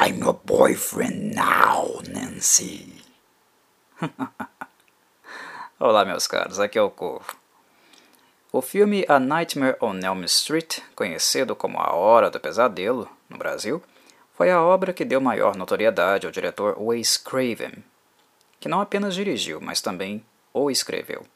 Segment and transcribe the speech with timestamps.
[0.00, 3.02] I'm your boyfriend now, Nancy.
[5.80, 7.36] Olá, meus caros, aqui é o Corvo.
[8.52, 13.82] O filme A Nightmare on Elm Street, conhecido como A Hora do Pesadelo no Brasil,
[14.34, 17.82] foi a obra que deu maior notoriedade ao diretor Wes Craven,
[18.60, 20.24] que não apenas dirigiu, mas também
[20.54, 21.26] o escreveu.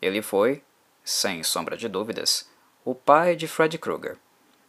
[0.00, 0.62] Ele foi,
[1.04, 2.48] sem sombra de dúvidas,
[2.86, 4.16] o pai de Fred Krueger,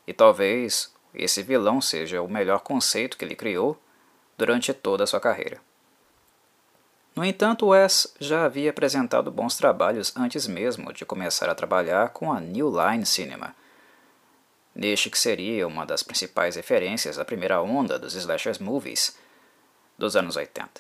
[0.06, 3.78] e talvez esse vilão seja o melhor conceito que ele criou
[4.38, 5.60] durante toda a sua carreira.
[7.16, 12.32] No entanto, Wes já havia apresentado bons trabalhos antes mesmo de começar a trabalhar com
[12.32, 13.56] a New Line Cinema,
[14.76, 19.18] neste que seria uma das principais referências da primeira onda dos slashers movies
[19.98, 20.80] dos anos 80.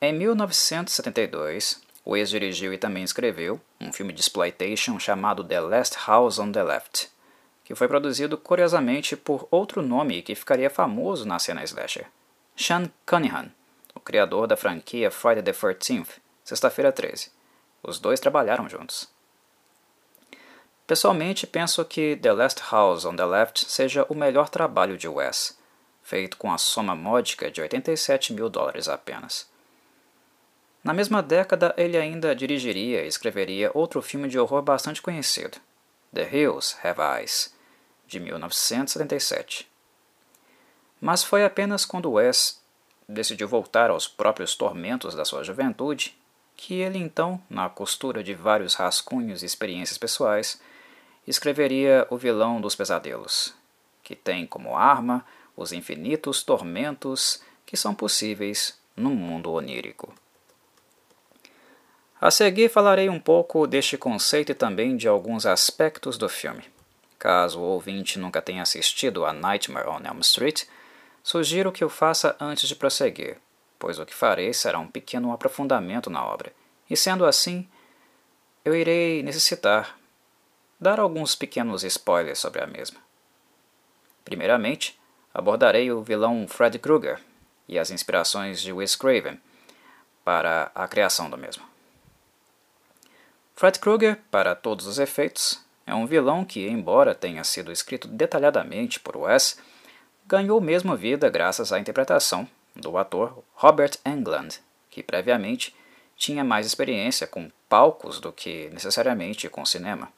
[0.00, 6.38] Em 1972, Wes dirigiu e também escreveu um filme de exploitation chamado The Last House
[6.38, 7.11] on the Left,
[7.64, 12.06] que foi produzido curiosamente por outro nome que ficaria famoso na cena slasher,
[12.56, 13.50] Sean Cunningham,
[13.94, 17.30] o criador da franquia Friday the 13th, Sexta-feira 13.
[17.82, 19.08] Os dois trabalharam juntos.
[20.86, 25.56] Pessoalmente, penso que The Last House on the Left seja o melhor trabalho de Wes,
[26.02, 29.48] feito com a soma módica de 87 mil dólares apenas.
[30.82, 35.58] Na mesma década, ele ainda dirigiria e escreveria outro filme de horror bastante conhecido,
[36.14, 37.54] The Hills Have Eyes,
[38.06, 39.66] de 1977.
[41.00, 42.60] Mas foi apenas quando Wes
[43.08, 46.16] decidiu voltar aos próprios tormentos da sua juventude
[46.54, 50.60] que ele então, na costura de vários rascunhos e experiências pessoais,
[51.26, 53.54] escreveria O Vilão dos Pesadelos,
[54.02, 55.24] que tem como arma
[55.56, 60.14] os infinitos tormentos que são possíveis no mundo onírico.
[62.22, 66.62] A seguir falarei um pouco deste conceito e também de alguns aspectos do filme.
[67.18, 70.62] Caso o ouvinte nunca tenha assistido a Nightmare on Elm Street,
[71.20, 73.38] Sugiro que o faça antes de prosseguir,
[73.76, 76.52] pois o que farei será um pequeno aprofundamento na obra,
[76.88, 77.68] e sendo assim,
[78.64, 79.98] eu irei necessitar
[80.78, 83.00] dar alguns pequenos spoilers sobre a mesma.
[84.24, 84.96] Primeiramente,
[85.34, 87.20] abordarei o vilão Fred Krueger
[87.68, 89.40] e as inspirações de Wes Craven
[90.24, 91.71] para a criação do mesmo.
[93.62, 98.98] Fred Krueger, para todos os efeitos, é um vilão que, embora tenha sido escrito detalhadamente
[98.98, 99.56] por Wes,
[100.26, 104.58] ganhou mesmo vida graças à interpretação do ator Robert Englund,
[104.90, 105.72] que previamente
[106.16, 110.08] tinha mais experiência com palcos do que necessariamente com cinema.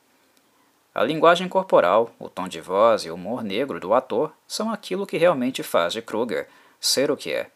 [0.94, 5.06] A linguagem corporal, o tom de voz e o humor negro do ator são aquilo
[5.06, 6.48] que realmente faz de Kruger
[6.80, 7.50] ser o que é.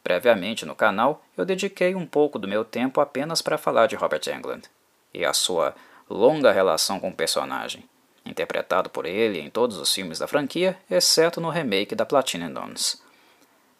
[0.00, 4.22] Previamente no canal, eu dediquei um pouco do meu tempo apenas para falar de Robert
[4.28, 4.70] Englund
[5.12, 5.74] e a sua
[6.08, 7.88] longa relação com o personagem
[8.28, 13.02] interpretado por ele em todos os filmes da franquia, exceto no remake da Platinum Dons,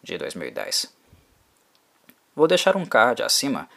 [0.03, 0.93] de 2010.
[2.35, 3.69] Vou deixar um card acima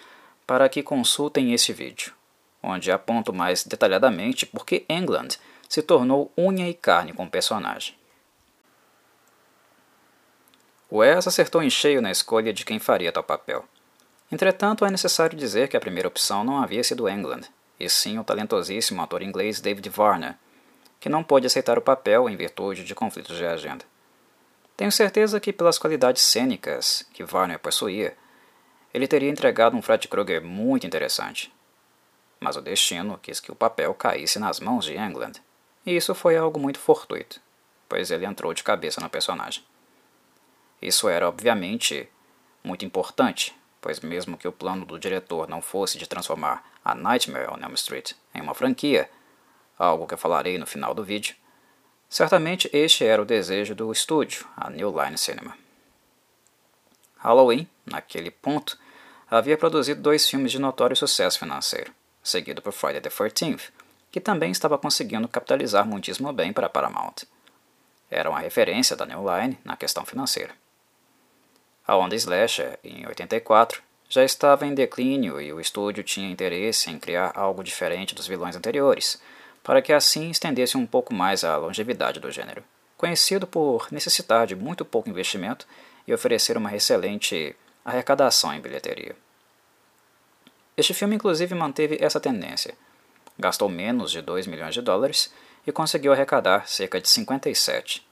[0.48, 2.14] para que consultem esse vídeo,
[2.62, 5.30] onde aponto mais detalhadamente por que England
[5.68, 7.96] se tornou unha e carne com o personagem.
[10.92, 13.66] Wes acertou em cheio na escolha de quem faria tal papel.
[14.32, 17.42] Entretanto, é necessário dizer que a primeira opção não havia sido England,
[17.80, 20.38] e sim o talentosíssimo ator inglês David Varner,
[21.00, 23.84] que não pôde aceitar o papel em virtude de conflitos de agenda.
[24.78, 28.16] Tenho certeza que, pelas qualidades cênicas que Warner possuía,
[28.94, 31.54] ele teria entregado um Fred Krueger muito interessante.
[32.40, 35.34] Mas o destino quis que o papel caísse nas mãos de England,
[35.86, 37.40] e isso foi algo muito fortuito,
[37.90, 39.64] pois ele entrou de cabeça no personagem.
[40.82, 42.10] Isso era, obviamente,
[42.64, 47.50] muito importante, pois mesmo que o plano do diretor não fosse de transformar a Nightmare
[47.52, 49.10] on Elm Street em uma franquia,
[49.78, 51.36] algo que eu falarei no final do vídeo,
[52.08, 55.58] certamente este era o desejo do estúdio, a New Line Cinema.
[57.18, 58.78] Halloween, naquele ponto,
[59.30, 61.92] havia produzido dois filmes de notório sucesso financeiro,
[62.24, 63.72] seguido por Friday the 13th,
[64.12, 67.26] que também estava conseguindo capitalizar muitíssimo bem para Paramount.
[68.10, 70.54] Era uma referência da New Line na questão financeira.
[71.92, 76.98] A onda Slasher, em 84, já estava em declínio e o estúdio tinha interesse em
[76.98, 79.22] criar algo diferente dos vilões anteriores,
[79.62, 82.64] para que assim estendesse um pouco mais a longevidade do gênero,
[82.96, 85.68] conhecido por necessitar de muito pouco investimento
[86.08, 87.54] e oferecer uma excelente
[87.84, 89.14] arrecadação em bilheteria.
[90.78, 92.74] Este filme, inclusive, manteve essa tendência.
[93.38, 95.30] Gastou menos de 2 milhões de dólares
[95.68, 98.08] e conseguiu arrecadar cerca de 57,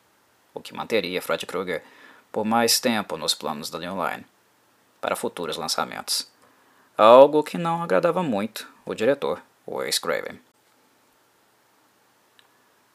[0.53, 1.81] o que manteria Fred Krueger
[2.31, 4.25] por mais tempo nos planos da New Line
[5.01, 6.29] para futuros lançamentos.
[6.97, 10.39] Algo que não agradava muito o diretor, Wes Craven.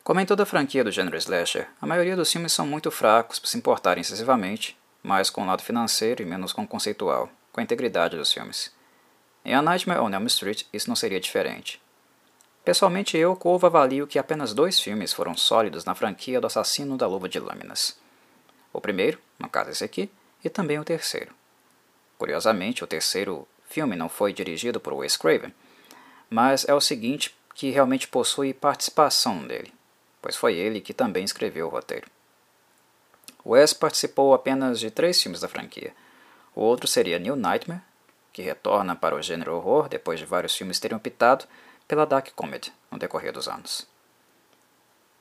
[0.03, 3.39] Como em toda a franquia do gênero slasher, a maioria dos filmes são muito fracos
[3.39, 7.61] para se importarem excessivamente, mais com o lado financeiro e menos com o conceitual, com
[7.61, 8.71] a integridade dos filmes.
[9.45, 11.81] Em A Nightmare on Elm Street, isso não seria diferente.
[12.65, 17.07] Pessoalmente, eu, Corvo, avalio que apenas dois filmes foram sólidos na franquia do Assassino da
[17.07, 17.99] Luva de Lâminas.
[18.75, 20.11] O primeiro, no caso esse aqui,
[20.45, 21.33] e também o terceiro.
[22.19, 25.55] Curiosamente, o terceiro filme não foi dirigido por Wes Craven,
[26.29, 29.73] mas é o seguinte que realmente possui participação dele
[30.25, 32.07] pois foi ele que também escreveu o roteiro.
[33.45, 35.93] Wes participou apenas de três filmes da franquia.
[36.55, 37.83] O outro seria New Nightmare,
[38.33, 41.45] que retorna para o gênero horror depois de vários filmes terem optado
[41.87, 43.87] pela dark comedy no decorrer dos anos.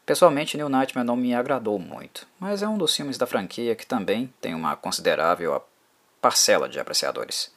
[0.06, 3.86] Pessoalmente, New Nightmare não me agradou muito, mas é um dos filmes da franquia que
[3.86, 5.64] também tem uma considerável
[6.22, 7.54] parcela de apreciadores.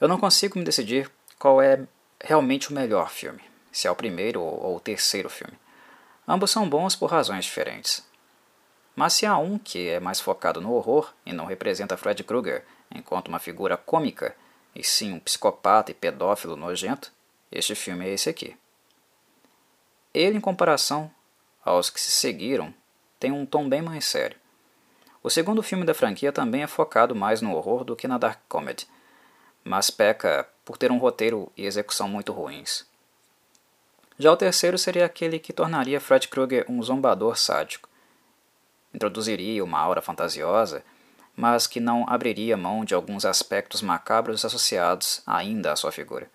[0.00, 1.86] Eu não consigo me decidir qual é
[2.22, 3.40] realmente o melhor filme,
[3.70, 5.58] se é o primeiro ou o terceiro filme.
[6.26, 8.02] Ambos são bons por razões diferentes.
[8.96, 12.64] Mas se há um que é mais focado no horror e não representa Fred Krueger
[12.94, 14.34] enquanto uma figura cômica,
[14.74, 17.12] e sim um psicopata e pedófilo nojento,
[17.52, 18.56] este filme é esse aqui.
[20.12, 21.10] Ele, em comparação
[21.64, 22.74] aos que se seguiram,
[23.18, 24.36] tem um tom bem mais sério.
[25.22, 28.40] O segundo filme da franquia também é focado mais no horror do que na dark
[28.48, 28.88] comedy,
[29.62, 32.86] mas peca por ter um roteiro e execução muito ruins.
[34.18, 37.88] Já o terceiro seria aquele que tornaria Fred Krueger um zombador sádico.
[38.92, 40.82] Introduziria uma aura fantasiosa,
[41.36, 46.30] mas que não abriria mão de alguns aspectos macabros associados ainda à sua figura.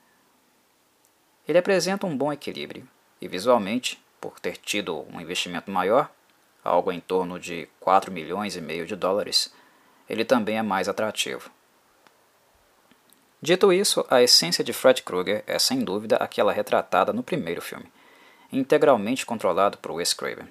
[1.48, 2.88] Ele apresenta um bom equilíbrio,
[3.21, 6.09] e visualmente, por ter tido um investimento maior,
[6.63, 9.53] algo em torno de 4 milhões e meio de dólares,
[10.09, 11.50] ele também é mais atrativo.
[13.41, 17.91] Dito isso, a essência de Fred Krueger é sem dúvida aquela retratada no primeiro filme,
[18.51, 20.50] integralmente controlado por Wes Craven.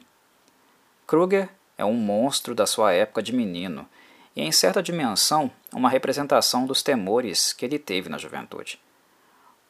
[1.06, 3.88] Krueger é um monstro da sua época de menino
[4.37, 8.81] e, em certa dimensão, uma representação dos temores que ele teve na juventude.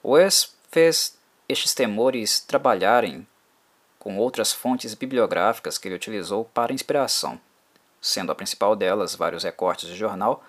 [0.05, 1.17] Wes fez
[1.49, 3.27] estes temores trabalharem
[3.99, 7.41] com outras fontes bibliográficas que ele utilizou para inspiração,
[8.01, 10.45] sendo a principal delas vários recortes de jornal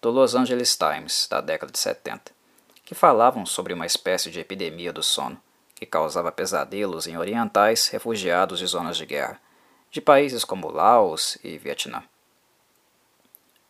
[0.00, 2.32] do Los Angeles Times da década de 70,
[2.84, 5.40] que falavam sobre uma espécie de epidemia do sono
[5.74, 9.40] que causava pesadelos em orientais refugiados de zonas de guerra,
[9.90, 12.02] de países como Laos e Vietnã.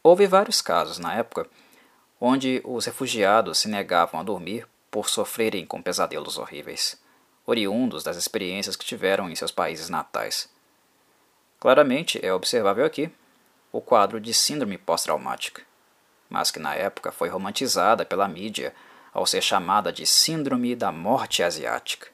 [0.03, 1.47] Houve vários casos na época
[2.19, 7.01] onde os refugiados se negavam a dormir por sofrerem com pesadelos horríveis,
[7.47, 10.49] oriundos das experiências que tiveram em seus países natais.
[11.59, 13.11] Claramente é observável aqui
[13.73, 15.63] o quadro de síndrome pós-traumática,
[16.29, 18.75] mas que na época foi romantizada pela mídia
[19.13, 22.09] ao ser chamada de Síndrome da Morte Asiática,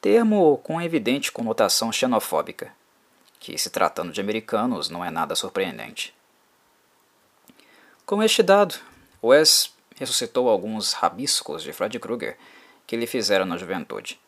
[0.00, 2.72] termo com evidente conotação xenofóbica,
[3.40, 6.14] que, se tratando de americanos, não é nada surpreendente.
[8.04, 8.74] Com este dado,
[9.22, 12.36] Wes ressuscitou alguns rabiscos de Fred Krueger
[12.86, 14.18] que lhe fizeram na juventude.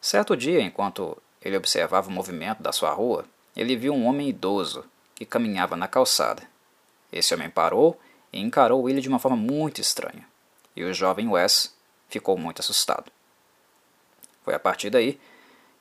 [0.00, 3.24] Certo dia, enquanto ele observava o movimento da sua rua,
[3.56, 6.42] ele viu um homem idoso que caminhava na calçada.
[7.12, 8.00] Esse homem parou
[8.32, 10.26] e encarou ele de uma forma muito estranha,
[10.74, 11.74] e o jovem Wes
[12.08, 13.10] ficou muito assustado.
[14.44, 15.20] Foi a partir daí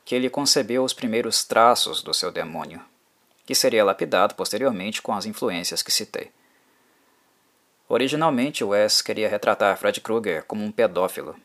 [0.06, 2.82] que ele concebeu os primeiros traços do seu demônio,
[3.46, 6.32] que seria lapidado posteriormente com as influências que citei.
[7.94, 11.36] Originalmente, Wes queria retratar Fred Krueger como um pedófilo,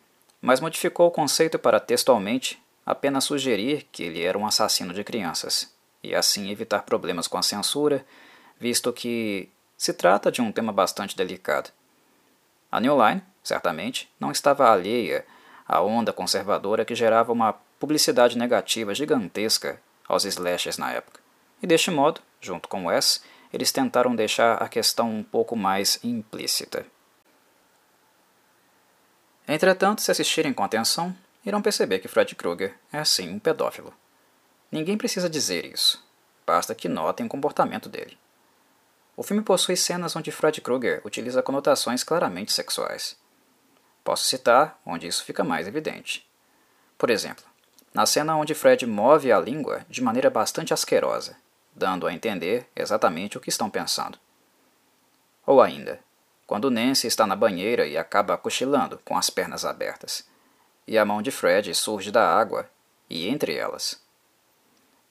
[0.40, 5.70] mas modificou o conceito para textualmente apenas sugerir que ele era um assassino de crianças,
[6.02, 8.02] e assim evitar problemas com a censura,
[8.58, 11.68] visto que se trata de um tema bastante delicado.
[12.72, 15.26] A New Line, certamente, não estava alheia
[15.66, 21.20] à onda conservadora que gerava uma publicidade negativa gigantesca aos slashers na época.
[21.62, 26.86] E deste modo, junto com Wes, eles tentaram deixar a questão um pouco mais implícita.
[29.46, 33.94] Entretanto, se assistirem com atenção, irão perceber que Fred Krueger é sim um pedófilo.
[34.70, 36.04] Ninguém precisa dizer isso,
[36.46, 38.18] basta que notem o comportamento dele.
[39.16, 43.16] O filme possui cenas onde Fred Krueger utiliza conotações claramente sexuais.
[44.04, 46.28] Posso citar onde isso fica mais evidente.
[46.96, 47.44] Por exemplo,
[47.92, 51.36] na cena onde Fred move a língua de maneira bastante asquerosa,
[51.78, 54.18] dando a entender exatamente o que estão pensando.
[55.46, 56.00] Ou ainda,
[56.46, 60.28] quando Nancy está na banheira e acaba cochilando com as pernas abertas,
[60.86, 62.68] e a mão de Fred surge da água
[63.08, 64.02] e entre elas.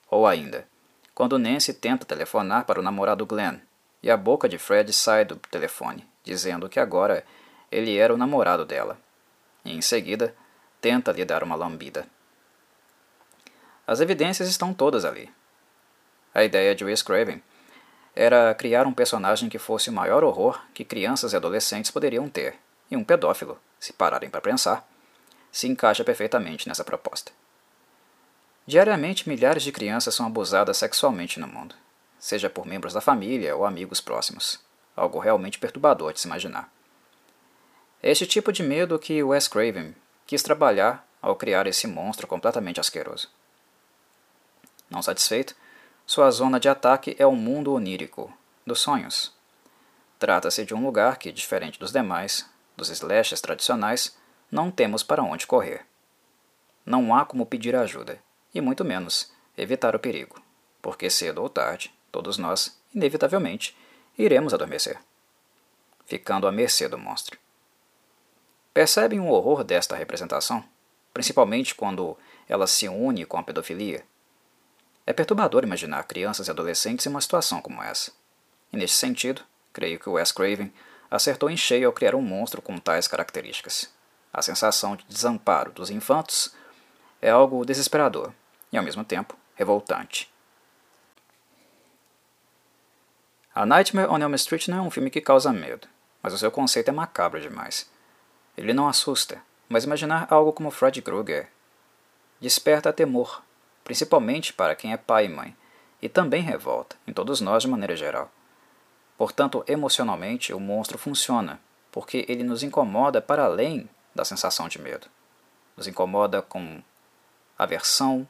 [0.09, 0.67] Ou ainda,
[1.15, 3.59] quando Nancy tenta telefonar para o namorado Glenn
[4.03, 7.25] e a boca de Fred sai do telefone, dizendo que agora
[7.71, 8.99] ele era o namorado dela.
[9.65, 10.35] E em seguida,
[10.79, 12.07] tenta lhe dar uma lambida.
[13.85, 15.29] As evidências estão todas ali.
[16.33, 17.41] A ideia de Wes Craven
[18.15, 22.55] era criar um personagem que fosse o maior horror que crianças e adolescentes poderiam ter,
[22.89, 24.87] e um pedófilo, se pararem para pensar,
[25.51, 27.31] se encaixa perfeitamente nessa proposta.
[28.65, 31.75] Diariamente, milhares de crianças são abusadas sexualmente no mundo,
[32.19, 34.59] seja por membros da família ou amigos próximos,
[34.95, 36.71] algo realmente perturbador de se imaginar.
[38.01, 42.79] É este tipo de medo que Wes Craven quis trabalhar ao criar esse monstro completamente
[42.79, 43.29] asqueroso.
[44.89, 45.55] Não satisfeito,
[46.09, 48.31] sua zona de ataque é o mundo onírico,
[48.65, 49.33] dos sonhos.
[50.17, 54.17] Trata-se de um lugar que, diferente dos demais, dos slashes tradicionais,
[54.49, 55.85] não temos para onde correr.
[56.85, 58.19] Não há como pedir ajuda,
[58.55, 60.41] e muito menos evitar o perigo,
[60.81, 63.75] porque cedo ou tarde, todos nós, inevitavelmente,
[64.17, 64.97] iremos adormecer,
[66.05, 67.37] ficando à mercê do monstro.
[68.73, 70.63] Percebem o horror desta representação,
[71.13, 74.05] principalmente quando ela se une com a pedofilia?
[75.07, 78.11] É perturbador imaginar crianças e adolescentes em uma situação como essa.
[78.73, 80.71] E neste sentido, creio que Wes Craven
[81.09, 83.89] acertou em cheio ao criar um monstro com tais características.
[84.33, 86.53] A sensação de desamparo dos infantos
[87.21, 88.33] é algo desesperador
[88.69, 90.29] e, ao mesmo tempo, revoltante.
[93.55, 95.87] A Nightmare on Elm Street não é um filme que causa medo,
[96.21, 97.89] mas o seu conceito é macabro demais.
[98.57, 101.49] Ele não assusta, mas imaginar algo como Fred Krueger
[102.41, 103.41] desperta temor,
[103.87, 105.55] principalmente para quem é pai e mãe,
[106.01, 108.29] e também revolta, em todos nós de maneira geral.
[109.17, 111.57] Portanto, emocionalmente, o monstro funciona,
[111.89, 115.07] porque ele nos incomoda para além da sensação de medo.
[115.77, 116.83] Nos incomoda com
[117.57, 118.27] aversão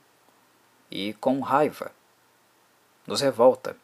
[0.91, 1.91] e com raiva.
[3.07, 3.75] Nos revolta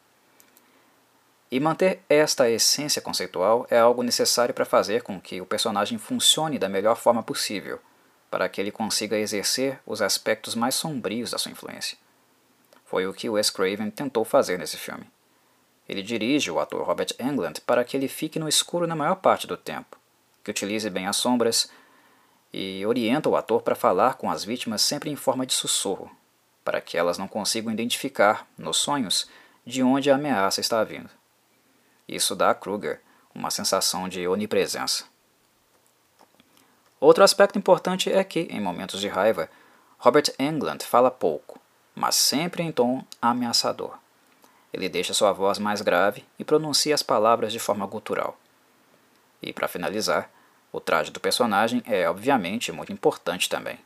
[1.50, 6.60] e manter esta essência conceitual é algo necessário para fazer com que o personagem funcione
[6.60, 7.80] da melhor forma possível,
[8.34, 11.96] para que ele consiga exercer os aspectos mais sombrios da sua influência.
[12.84, 15.06] Foi o que Wes Craven tentou fazer nesse filme.
[15.88, 19.46] Ele dirige o ator Robert Englund para que ele fique no escuro na maior parte
[19.46, 20.00] do tempo,
[20.44, 21.70] que utilize bem as sombras
[22.52, 26.10] e orienta o ator para falar com as vítimas sempre em forma de sussurro,
[26.66, 29.30] para que elas não consigam identificar, nos sonhos,
[29.64, 31.12] de onde a ameaça está vindo.
[32.08, 33.00] Isso dá a Kruger
[33.36, 35.13] uma sensação de onipresença.
[37.04, 39.50] Outro aspecto importante é que, em momentos de raiva,
[39.98, 41.60] Robert Englund fala pouco,
[41.94, 43.98] mas sempre em tom ameaçador.
[44.72, 48.40] Ele deixa sua voz mais grave e pronuncia as palavras de forma gutural.
[49.42, 50.32] E, para finalizar,
[50.72, 53.78] o traje do personagem é obviamente muito importante também.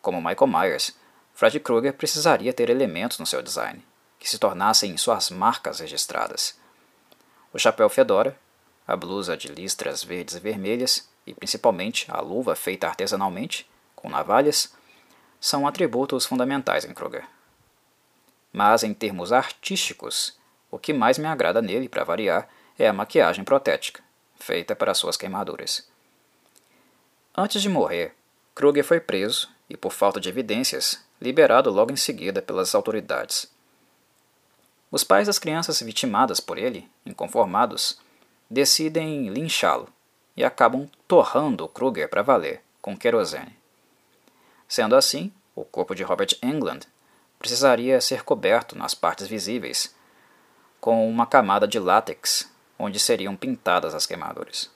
[0.00, 0.96] Como Michael Myers,
[1.34, 3.84] Fred Krueger precisaria ter elementos no seu design,
[4.18, 6.58] que se tornassem suas marcas registradas.
[7.52, 8.34] O chapéu fedora,
[8.88, 14.74] a blusa de listras verdes e vermelhas e principalmente a luva feita artesanalmente, com navalhas,
[15.40, 17.24] são atributos fundamentais em Kruger.
[18.52, 20.38] Mas em termos artísticos,
[20.70, 22.48] o que mais me agrada nele, para variar,
[22.78, 24.02] é a maquiagem protética,
[24.36, 25.88] feita para suas queimaduras.
[27.36, 28.14] Antes de morrer,
[28.54, 33.50] Kruger foi preso e, por falta de evidências, liberado logo em seguida pelas autoridades.
[34.90, 37.98] Os pais das crianças vitimadas por ele, inconformados,
[38.50, 39.88] decidem linchá-lo
[40.36, 43.56] e acabam torrando Kruger para valer, com querosene.
[44.66, 46.86] Sendo assim, o corpo de Robert Englund
[47.38, 49.94] precisaria ser coberto nas partes visíveis
[50.80, 54.70] com uma camada de látex onde seriam pintadas as queimaduras.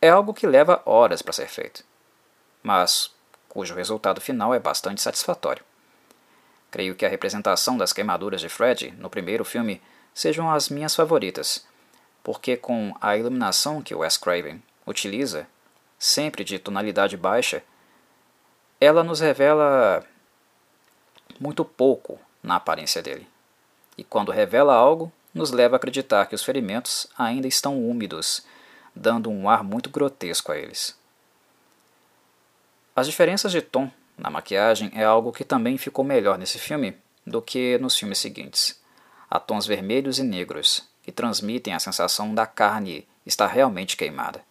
[0.00, 1.82] É algo que leva horas para ser feito,
[2.62, 3.10] mas
[3.48, 5.64] cujo resultado final é bastante satisfatório.
[6.70, 9.80] Creio que a representação das queimaduras de Fred no primeiro filme
[10.12, 11.64] sejam as minhas favoritas,
[12.24, 15.46] porque com a iluminação que Wes Craven utiliza,
[15.98, 17.62] sempre de tonalidade baixa,
[18.80, 20.02] ela nos revela
[21.38, 23.28] muito pouco na aparência dele.
[23.96, 28.44] E quando revela algo, nos leva a acreditar que os ferimentos ainda estão úmidos,
[28.94, 30.98] dando um ar muito grotesco a eles.
[32.96, 37.42] As diferenças de tom na maquiagem é algo que também ficou melhor nesse filme do
[37.42, 38.80] que nos filmes seguintes.
[39.28, 44.42] Há tons vermelhos e negros que transmitem a sensação da carne estar realmente queimada.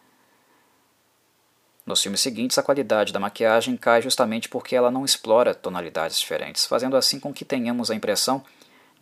[1.85, 6.65] Nos filmes seguintes, a qualidade da maquiagem cai justamente porque ela não explora tonalidades diferentes,
[6.65, 8.43] fazendo assim com que tenhamos a impressão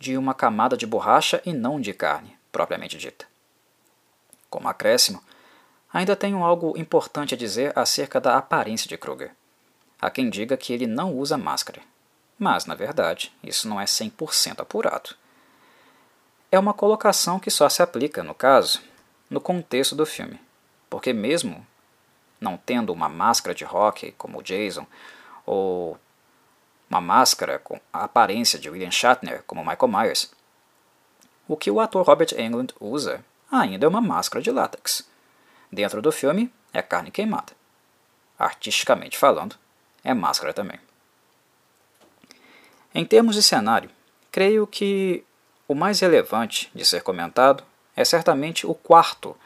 [0.00, 3.24] de uma camada de borracha e não de carne, propriamente dita.
[4.50, 5.22] Como acréscimo,
[5.92, 9.30] ainda tenho algo importante a dizer acerca da aparência de Kruger.
[10.00, 11.80] Há quem diga que ele não usa máscara.
[12.36, 15.14] Mas, na verdade, isso não é 100% apurado.
[16.52, 18.82] É uma colocação que só se aplica, no caso,
[19.30, 20.38] no contexto do filme,
[20.90, 21.66] porque mesmo
[22.38, 24.86] não tendo uma máscara de rock como o Jason,
[25.46, 25.98] ou
[26.90, 30.30] uma máscara com a aparência de William Shatner como Michael Myers,
[31.48, 35.08] o que o ator Robert Englund usa ainda é uma máscara de látex.
[35.70, 37.54] Dentro do filme é carne queimada.
[38.38, 39.56] Artisticamente falando,
[40.04, 40.78] é máscara também.
[42.94, 43.88] Em termos de cenário,
[44.30, 45.24] creio que
[45.68, 47.64] o mais relevante de ser comentado
[47.96, 49.36] é certamente o quarto,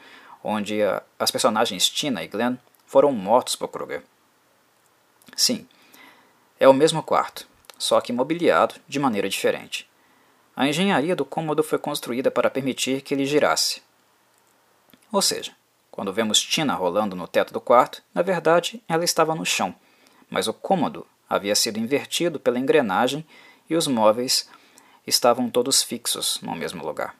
[0.43, 0.79] onde
[1.19, 4.03] as personagens Tina e Glenn foram mortos por Kruger.
[5.35, 5.67] Sim,
[6.59, 7.47] é o mesmo quarto,
[7.77, 9.87] só que mobiliado de maneira diferente.
[10.55, 13.83] A engenharia do cômodo foi construída para permitir que ele girasse.
[15.11, 15.51] Ou seja,
[15.91, 19.75] quando vemos Tina rolando no teto do quarto, na verdade ela estava no chão,
[20.29, 23.25] mas o cômodo havia sido invertido pela engrenagem
[23.69, 24.49] e os móveis
[25.07, 27.15] estavam todos fixos no mesmo lugar.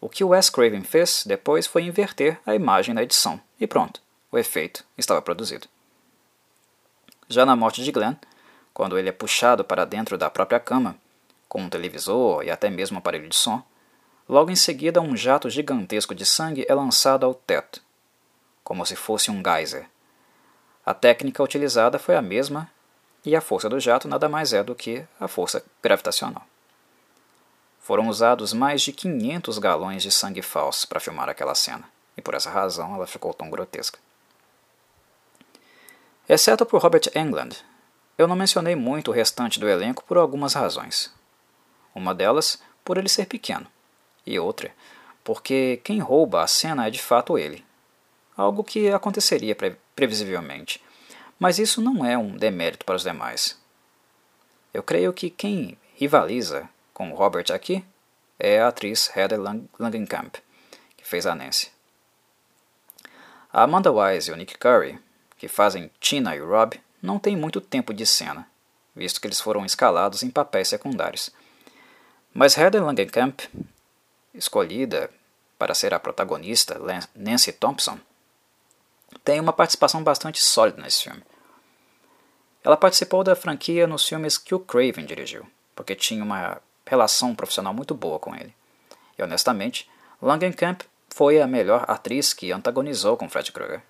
[0.00, 4.00] O que Wes Craven fez depois foi inverter a imagem na edição, e pronto,
[4.30, 5.68] o efeito estava produzido.
[7.28, 8.14] Já na morte de Glenn,
[8.72, 10.96] quando ele é puxado para dentro da própria cama,
[11.48, 13.62] com um televisor e até mesmo um aparelho de som,
[14.28, 17.80] logo em seguida um jato gigantesco de sangue é lançado ao teto,
[18.64, 19.86] como se fosse um geyser.
[20.84, 22.70] A técnica utilizada foi a mesma
[23.24, 26.44] e a força do jato nada mais é do que a força gravitacional.
[27.82, 31.82] Foram usados mais de 500 galões de sangue falso para filmar aquela cena,
[32.16, 33.98] e por essa razão ela ficou tão grotesca.
[36.28, 37.56] Exceto por Robert Englund,
[38.16, 41.12] eu não mencionei muito o restante do elenco por algumas razões.
[41.92, 43.66] Uma delas, por ele ser pequeno,
[44.24, 44.72] e outra,
[45.24, 47.64] porque quem rouba a cena é de fato ele.
[48.36, 50.82] Algo que aconteceria pre previsivelmente,
[51.36, 53.60] mas isso não é um demérito para os demais.
[54.72, 56.68] Eu creio que quem rivaliza
[57.02, 57.84] com Robert aqui
[58.38, 59.40] é a atriz Heather
[59.76, 60.36] Langenkamp,
[60.96, 61.68] que fez a Nancy.
[63.52, 65.00] A Amanda Wise e o Nick Curry,
[65.36, 68.48] que fazem Tina e Rob, não têm muito tempo de cena,
[68.94, 71.30] visto que eles foram escalados em papéis secundários.
[72.32, 73.40] Mas Heather Langenkamp,
[74.32, 75.10] escolhida
[75.58, 76.80] para ser a protagonista
[77.16, 77.98] Nancy Thompson,
[79.24, 81.22] tem uma participação bastante sólida nesse filme.
[82.62, 87.72] Ela participou da franquia nos filmes que o Craven dirigiu, porque tinha uma relação profissional
[87.72, 88.54] muito boa com ele.
[89.18, 89.88] E honestamente,
[90.20, 93.82] Langenkamp foi a melhor atriz que antagonizou com Fred Krueger.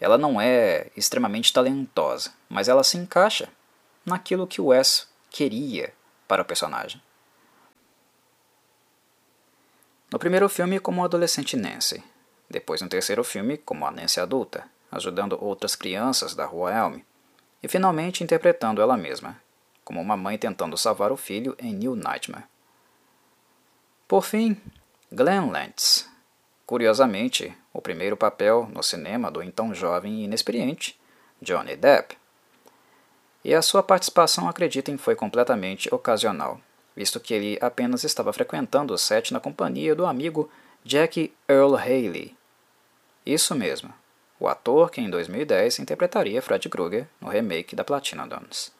[0.00, 3.48] Ela não é extremamente talentosa, mas ela se encaixa
[4.04, 5.92] naquilo que Wes queria
[6.26, 7.02] para o personagem.
[10.10, 12.02] No primeiro filme, como a adolescente Nancy,
[12.48, 17.00] depois no terceiro filme, como a Nancy adulta, ajudando outras crianças da rua Elm,
[17.62, 19.40] e finalmente interpretando ela mesma,
[19.86, 22.42] como uma mãe tentando salvar o filho em New Nightmare.
[24.08, 24.60] Por fim,
[25.12, 26.10] Glenn Lantz.
[26.66, 30.98] Curiosamente, o primeiro papel no cinema do então jovem e inexperiente
[31.40, 32.18] Johnny Depp.
[33.44, 36.60] E a sua participação, acreditem, foi completamente ocasional,
[36.96, 40.50] visto que ele apenas estava frequentando o set na companhia do amigo
[40.84, 42.36] Jack Earl Haley.
[43.24, 43.94] Isso mesmo,
[44.40, 48.74] o ator que em 2010 interpretaria Fred Krueger no remake da Platinum Dunes.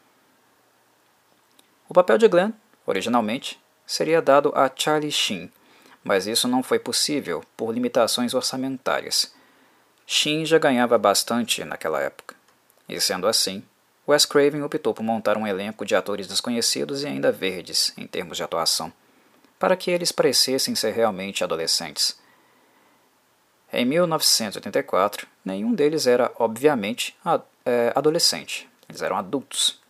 [1.88, 2.52] O papel de Glenn,
[2.84, 5.52] originalmente, seria dado a Charlie Sheen,
[6.02, 9.32] mas isso não foi possível por limitações orçamentárias.
[10.06, 12.34] Sheen já ganhava bastante naquela época.
[12.88, 13.62] E sendo assim,
[14.08, 18.36] Wes Craven optou por montar um elenco de atores desconhecidos e ainda verdes em termos
[18.36, 18.92] de atuação,
[19.58, 22.16] para que eles parecessem ser realmente adolescentes.
[23.72, 27.16] Em 1984, nenhum deles era, obviamente,
[27.64, 29.80] é, adolescente, eles eram adultos.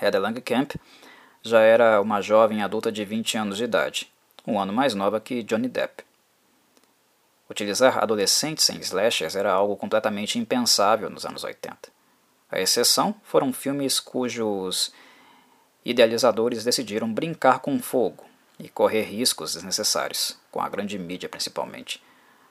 [0.00, 0.72] Heather Langenkamp
[1.42, 4.12] já era uma jovem adulta de 20 anos de idade,
[4.46, 6.04] um ano mais nova que Johnny Depp.
[7.48, 11.88] Utilizar adolescentes em slashers era algo completamente impensável nos anos 80.
[12.50, 14.92] A exceção foram filmes cujos
[15.84, 18.24] idealizadores decidiram brincar com fogo
[18.58, 22.02] e correr riscos desnecessários, com a grande mídia principalmente.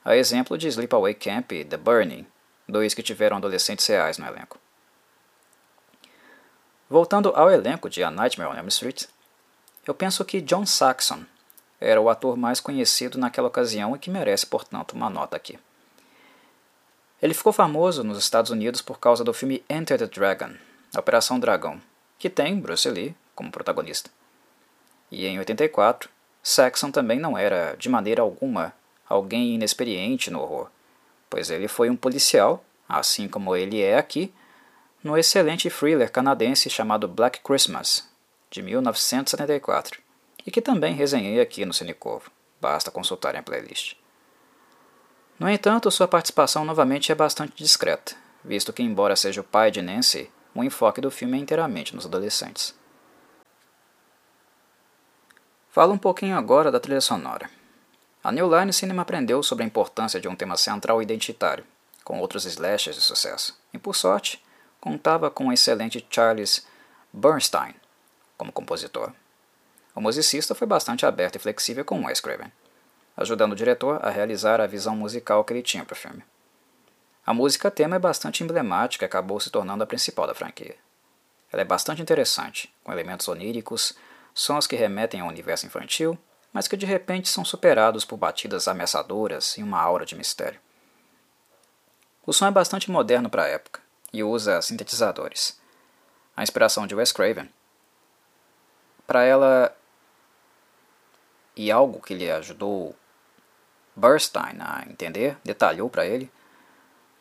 [0.03, 2.25] A exemplo de Sleepaway Camp e The Burning,
[2.67, 4.59] dois que tiveram adolescentes reais no elenco.
[6.89, 9.05] Voltando ao elenco de A Nightmare on Elm Street,
[9.87, 11.23] eu penso que John Saxon
[11.79, 15.57] era o ator mais conhecido naquela ocasião e que merece, portanto, uma nota aqui.
[17.21, 20.53] Ele ficou famoso nos Estados Unidos por causa do filme Enter the Dragon,
[20.95, 21.81] Operação Dragão,
[22.19, 24.09] que tem Bruce Lee como protagonista.
[25.11, 26.09] E em 84,
[26.43, 28.73] Saxon também não era, de maneira alguma,
[29.09, 30.69] alguém inexperiente no horror,
[31.29, 34.31] pois ele foi um policial, assim como ele é aqui,
[35.05, 38.09] no excelente thriller canadense chamado Black Christmas,
[38.49, 40.01] de 1974,
[40.43, 42.31] e que também resenhei aqui no Cinecovo.
[42.59, 43.95] Basta consultarem a playlist.
[45.37, 49.79] No entanto, sua participação novamente é bastante discreta, visto que, embora seja o pai de
[49.79, 52.73] Nancy, o enfoque do filme é inteiramente nos adolescentes.
[55.69, 57.47] Falo um pouquinho agora da trilha sonora.
[58.23, 61.63] A New Line Cinema aprendeu sobre a importância de um tema central identitário,
[62.03, 64.43] com outros slashers de sucesso, e por sorte,
[64.85, 66.63] contava com o excelente Charles
[67.11, 67.73] Bernstein
[68.37, 69.11] como compositor.
[69.95, 72.51] O musicista foi bastante aberto e flexível com Wes Craven,
[73.17, 76.23] ajudando o diretor a realizar a visão musical que ele tinha para o filme.
[77.25, 80.75] A música tema é bastante emblemática e acabou se tornando a principal da franquia.
[81.51, 83.97] Ela é bastante interessante, com elementos oníricos,
[84.35, 86.15] sons que remetem ao universo infantil,
[86.53, 90.59] mas que de repente são superados por batidas ameaçadoras e uma aura de mistério.
[92.23, 93.84] O som é bastante moderno para a época
[94.15, 95.59] e usa sintetizadores.
[96.37, 97.49] A inspiração de Wes Craven.
[99.05, 99.75] Para ela
[101.55, 102.95] e algo que lhe ajudou
[103.95, 106.31] Burstein a entender, detalhou para ele,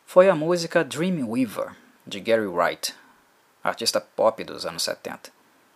[0.05, 1.75] foi a música Dreamweaver,
[2.07, 2.95] de Gary Wright,
[3.63, 5.31] artista pop dos anos 70.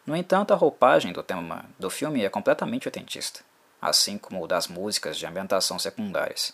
[0.05, 3.41] No entanto, a roupagem do tema do filme é completamente autentista,
[3.81, 6.53] assim como das músicas de ambientação secundárias.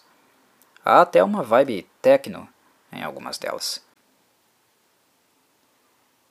[0.84, 2.49] Há até uma vibe techno
[2.91, 3.85] em algumas delas.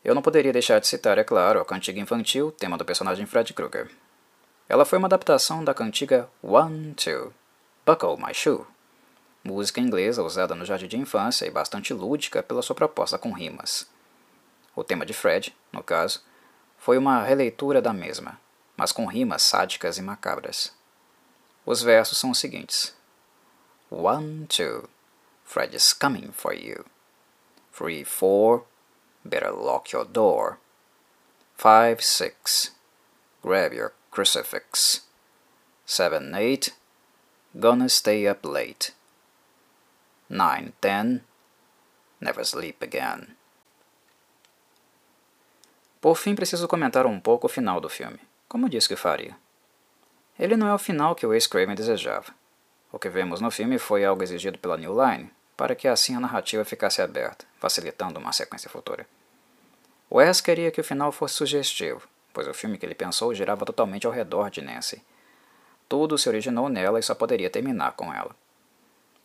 [0.05, 3.55] Eu não poderia deixar de citar, é claro, a cantiga infantil, tema do personagem Fred
[3.55, 3.90] Krueger.
[4.69, 7.33] Ela foi uma adaptação da cantiga One, Two,
[7.87, 8.67] Buckle My Shoe,
[9.43, 13.88] música inglesa usada no jardim de infância e bastante lúdica pela sua proposta com rimas.
[14.77, 16.23] O tema de Fred, no caso,
[16.77, 18.38] foi uma releitura da mesma,
[18.77, 20.71] mas com rimas sádicas e macabras.
[21.64, 22.95] Os versos são os seguintes:
[23.90, 24.87] One, two,
[25.45, 26.85] Fred is coming for you.
[27.73, 28.67] Three, four,
[29.25, 30.59] better lock your door.
[31.57, 32.73] Five, six,
[33.43, 35.03] grab your crucifix.
[35.87, 36.75] Seven, eight,
[37.59, 38.93] gonna stay up late.
[40.29, 41.23] Nine, ten,
[42.21, 43.37] never sleep again.
[46.01, 49.37] Por fim, preciso comentar um pouco o final do filme, como disse que faria.
[50.39, 52.35] Ele não é o final que o Ace Craven desejava.
[52.91, 56.21] O que vemos no filme foi algo exigido pela New Line, para que assim a
[56.21, 59.07] narrativa ficasse aberta, facilitando uma sequência futura.
[60.11, 64.07] Wes queria que o final fosse sugestivo, pois o filme que ele pensou girava totalmente
[64.07, 65.03] ao redor de Nancy.
[65.88, 68.35] Tudo se originou nela e só poderia terminar com ela.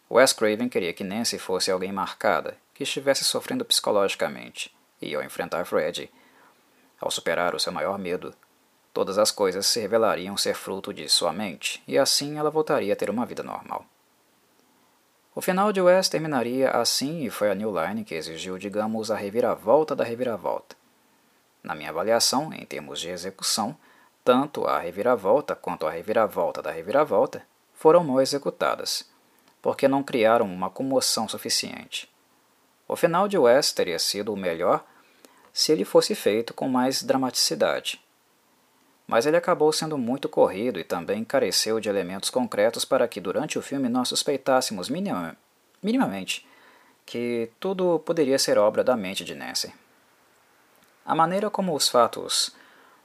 [0.09, 5.65] Wes Craven queria que Nancy fosse alguém marcada, que estivesse sofrendo psicologicamente, e ao enfrentar
[5.65, 6.09] Fred,
[6.99, 8.33] ao superar o seu maior medo,
[8.93, 12.95] todas as coisas se revelariam ser fruto de sua mente, e assim ela voltaria a
[12.95, 13.85] ter uma vida normal.
[15.39, 19.15] O final de Wes terminaria assim e foi a New Line que exigiu, digamos, a
[19.15, 20.75] reviravolta da reviravolta.
[21.63, 23.73] Na minha avaliação, em termos de execução,
[24.21, 27.41] tanto a reviravolta quanto a reviravolta da reviravolta
[27.73, 29.09] foram mal executadas,
[29.61, 32.11] porque não criaram uma comoção suficiente.
[32.85, 34.83] O final de Wes teria sido o melhor
[35.53, 38.01] se ele fosse feito com mais dramaticidade.
[39.09, 43.57] Mas ele acabou sendo muito corrido e também careceu de elementos concretos para que durante
[43.57, 45.35] o filme nós suspeitássemos minima,
[45.81, 46.47] minimamente
[47.07, 49.73] que tudo poderia ser obra da mente de Nancy.
[51.03, 52.55] A maneira como os fatos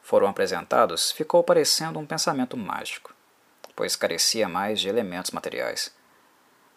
[0.03, 3.15] foram apresentados ficou parecendo um pensamento mágico,
[3.75, 5.91] pois carecia mais de elementos materiais.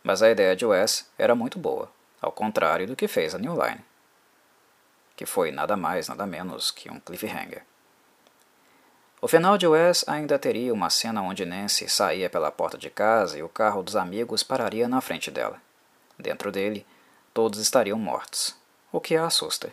[0.02, 3.62] Mas a ideia de Wes era muito boa, ao contrário do que fez a New
[3.62, 3.84] Line,
[5.18, 7.66] que foi nada mais, nada menos que um cliffhanger.
[9.28, 13.38] O final de Wes ainda teria uma cena onde Nancy saía pela porta de casa
[13.38, 15.62] e o carro dos amigos pararia na frente dela.
[16.18, 16.86] Dentro dele,
[17.34, 18.56] todos estariam mortos,
[18.90, 19.70] o que a assusta.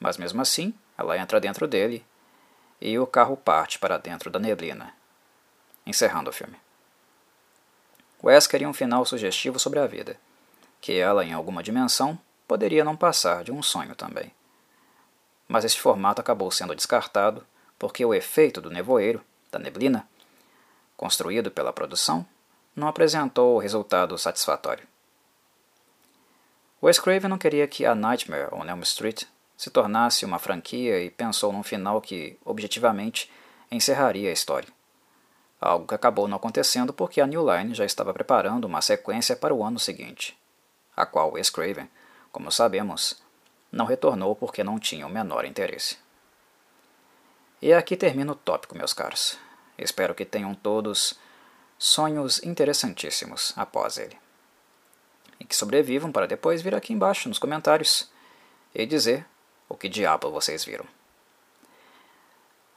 [0.00, 2.04] Mas mesmo assim, ela entra dentro dele
[2.80, 4.92] e o carro parte para dentro da neblina,
[5.86, 6.56] encerrando o filme.
[8.20, 10.16] Wes queria um final sugestivo sobre a vida,
[10.80, 12.18] que ela, em alguma dimensão,
[12.48, 14.32] poderia não passar de um sonho também.
[15.46, 17.46] Mas este formato acabou sendo descartado
[17.82, 20.08] porque o efeito do nevoeiro, da neblina,
[20.96, 22.24] construído pela produção,
[22.76, 24.86] não apresentou resultado satisfatório.
[26.80, 29.24] Wes Craven não queria que A Nightmare on Elm Street
[29.56, 33.28] se tornasse uma franquia e pensou num final que, objetivamente,
[33.68, 34.68] encerraria a história.
[35.60, 39.52] Algo que acabou não acontecendo porque a New Line já estava preparando uma sequência para
[39.52, 40.38] o ano seguinte,
[40.96, 41.90] a qual Wes Craven,
[42.30, 43.20] como sabemos,
[43.72, 45.96] não retornou porque não tinha o menor interesse.
[47.62, 49.38] E aqui termina o tópico, meus caros.
[49.78, 51.14] Espero que tenham todos
[51.78, 54.18] sonhos interessantíssimos após ele.
[55.38, 58.10] E que sobrevivam para depois vir aqui embaixo nos comentários
[58.74, 59.24] e dizer
[59.68, 60.84] o que diabo vocês viram?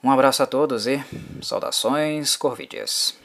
[0.03, 1.03] Um abraço a todos e
[1.41, 3.17] saudações corvídeas.